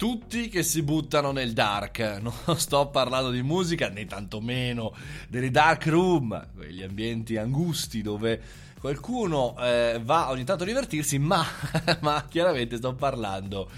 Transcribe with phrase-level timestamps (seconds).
[0.00, 1.98] tutti che si buttano nel dark.
[2.24, 4.94] Non sto parlando di musica né tantomeno
[5.28, 8.40] delle dark room, quegli ambienti angusti dove
[8.80, 11.44] qualcuno eh, va ogni tanto a divertirsi, ma,
[12.00, 13.68] ma chiaramente sto parlando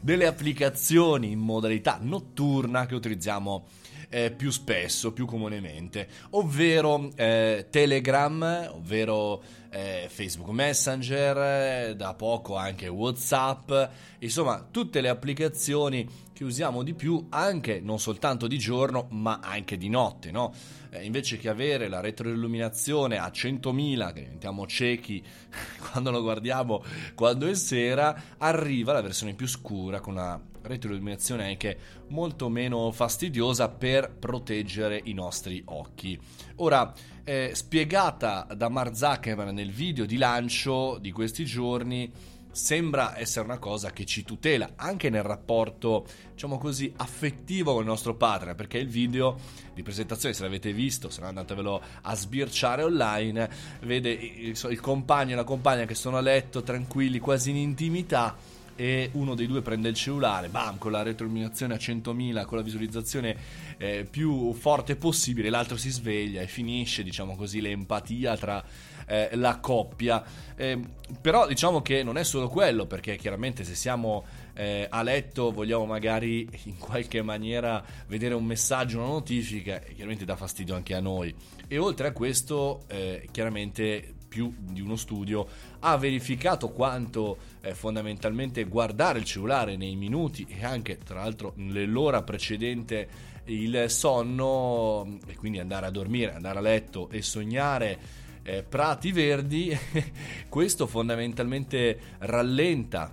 [0.00, 3.66] delle applicazioni in modalità notturna che utilizziamo
[4.08, 12.88] eh, più spesso, più comunemente, ovvero eh, Telegram, ovvero eh, Facebook Messenger, da poco anche
[12.88, 13.72] WhatsApp,
[14.20, 19.76] insomma tutte le applicazioni che usiamo di più anche non soltanto di giorno ma anche
[19.76, 20.54] di notte, no?
[20.90, 25.22] Eh, invece che avere la retroilluminazione a 100.000 che diventiamo ciechi
[25.90, 26.82] quando lo guardiamo
[27.14, 33.68] quando è sera, arriva la versione più scura con una retroilluminazione anche molto meno fastidiosa
[33.68, 36.18] per proteggere i nostri occhi.
[36.56, 36.92] Ora,
[37.24, 42.10] eh, spiegata da Mark Zuckerberg nel video di lancio di questi giorni,
[42.50, 47.88] sembra essere una cosa che ci tutela anche nel rapporto, diciamo così, affettivo con il
[47.88, 49.38] nostro partner, perché il video
[49.74, 53.48] di presentazione, se l'avete visto, se no andatevelo a sbirciare online,
[53.82, 58.36] vede il, il compagno e la compagna che sono a letto tranquilli, quasi in intimità
[58.78, 62.62] e uno dei due prende il cellulare, bam, con la retroilluminazione a 100.000, con la
[62.62, 63.36] visualizzazione
[63.76, 68.64] eh, più forte possibile, l'altro si sveglia e finisce, diciamo così, l'empatia tra
[69.08, 70.22] eh, la coppia.
[70.54, 70.80] Eh,
[71.20, 75.84] però diciamo che non è solo quello, perché chiaramente se siamo eh, a letto vogliamo
[75.84, 81.34] magari in qualche maniera vedere un messaggio, una notifica, chiaramente dà fastidio anche a noi.
[81.66, 85.46] E oltre a questo, eh, chiaramente più di uno studio
[85.80, 92.22] ha verificato quanto eh, fondamentalmente guardare il cellulare nei minuti e anche tra l'altro nell'ora
[92.22, 93.08] precedente
[93.44, 97.98] il sonno e quindi andare a dormire, andare a letto e sognare
[98.42, 99.76] eh, prati verdi,
[100.48, 103.12] questo fondamentalmente rallenta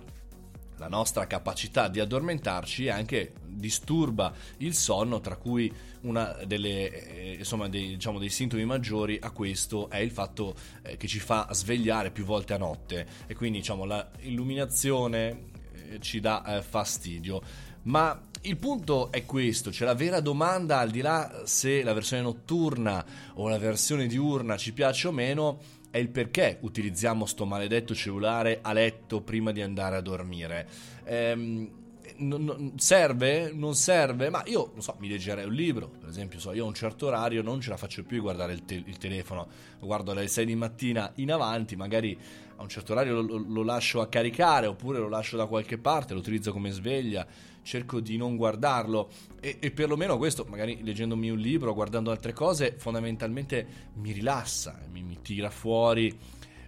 [0.78, 8.28] la nostra capacità di addormentarci anche disturba il sonno, tra cui uno eh, diciamo, dei,
[8.28, 12.58] sintomi maggiori a questo è il fatto eh, che ci fa svegliare più volte a
[12.58, 13.84] notte e quindi diciamo,
[14.20, 17.40] l'illuminazione eh, ci dà eh, fastidio.
[17.82, 22.22] Ma il punto è questo, cioè la vera domanda al di là se la versione
[22.22, 23.04] notturna
[23.34, 25.60] o la versione diurna ci piace o meno
[25.96, 30.68] è il perché utilizziamo sto maledetto cellulare a letto prima di andare a dormire.
[31.04, 31.70] Ehm,
[32.18, 33.52] non, serve?
[33.52, 34.30] Non serve?
[34.30, 37.06] Ma io, non so, mi leggerei un libro, per esempio, so, io a un certo
[37.06, 39.46] orario non ce la faccio più di guardare il, te- il telefono,
[39.78, 42.18] lo guardo dalle 6 di mattina in avanti, magari
[42.56, 46.14] a un certo orario lo, lo, lascio a caricare oppure lo lascio da qualche parte,
[46.14, 47.26] lo utilizzo come sveglia,
[47.62, 49.10] cerco di non guardarlo
[49.40, 55.02] e, e perlomeno questo, magari leggendomi un libro, guardando altre cose, fondamentalmente mi rilassa, mi,
[55.02, 56.16] mi tira fuori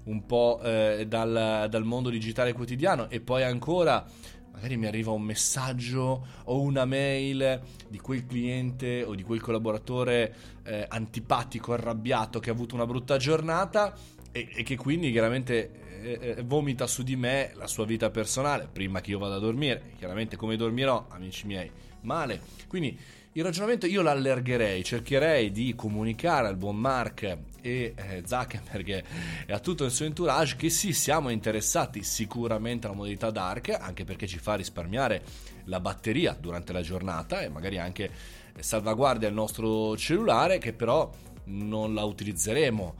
[0.04, 4.04] un po' eh, dal, dal mondo digitale quotidiano e poi ancora
[4.52, 10.34] magari mi arriva un messaggio o una mail di quel cliente o di quel collaboratore
[10.64, 13.94] eh, antipatico, arrabbiato che ha avuto una brutta giornata
[14.32, 18.68] e, e che quindi chiaramente eh, eh, vomita su di me la sua vita personale
[18.70, 19.92] prima che io vada a dormire.
[19.98, 21.70] Chiaramente come dormirò, amici miei,
[22.02, 22.40] male.
[22.68, 22.98] Quindi
[23.32, 27.22] il ragionamento io l'allergherei, cercherei di comunicare al buon Mark
[27.60, 29.04] e eh, Zuckerberg
[29.46, 34.04] e a tutto il suo entourage che sì, siamo interessati sicuramente alla modalità dark, anche
[34.04, 35.22] perché ci fa risparmiare
[35.64, 38.10] la batteria durante la giornata e magari anche
[38.58, 41.12] salvaguardia il nostro cellulare che però
[41.44, 42.94] non la utilizzeremo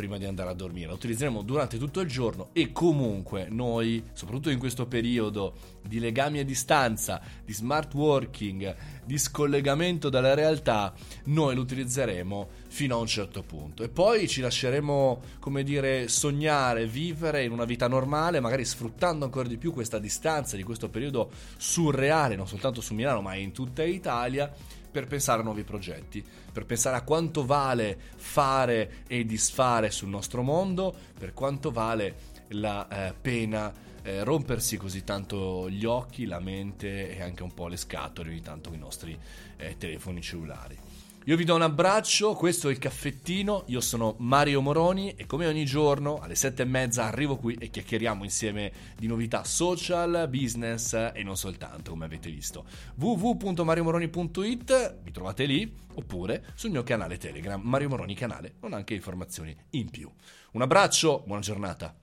[0.00, 4.48] prima di andare a dormire, la utilizzeremo durante tutto il giorno e comunque noi, soprattutto
[4.48, 5.52] in questo periodo
[5.86, 8.74] di legami a distanza, di smart working,
[9.04, 10.94] di scollegamento dalla realtà,
[11.24, 16.86] noi lo utilizzeremo fino a un certo punto e poi ci lasceremo, come dire, sognare,
[16.86, 21.30] vivere in una vita normale, magari sfruttando ancora di più questa distanza di questo periodo
[21.56, 24.50] surreale, non soltanto su Milano, ma in tutta Italia
[24.90, 30.42] per pensare a nuovi progetti, per pensare a quanto vale fare e disfare sul nostro
[30.42, 37.16] mondo, per quanto vale la eh, pena eh, rompersi così tanto gli occhi, la mente
[37.16, 39.18] e anche un po' le scatole ogni tanto con i nostri
[39.56, 40.78] eh, telefoni cellulari.
[41.24, 45.46] Io vi do un abbraccio, questo è il caffettino, io sono Mario Moroni e come
[45.46, 50.94] ogni giorno alle sette e mezza arrivo qui e chiacchieriamo insieme di novità social, business
[50.94, 52.64] e non soltanto come avete visto.
[52.94, 59.54] www.mariomoroni.it, mi trovate lì, oppure sul mio canale Telegram, Mario Moroni canale, con anche informazioni
[59.72, 60.10] in più.
[60.52, 61.99] Un abbraccio, buona giornata.